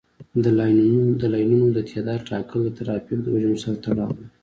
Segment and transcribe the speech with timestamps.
[0.43, 0.45] د
[1.33, 4.25] لاینونو د تعداد ټاکل د ترافیک د حجم سره تړاو لري